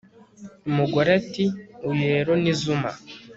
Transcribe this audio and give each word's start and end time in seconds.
umugore 0.69 1.09
ati 1.21 1.45
uyu 1.89 2.03
rero 2.11 2.31
ni 2.41 2.53
zuma 2.59 2.89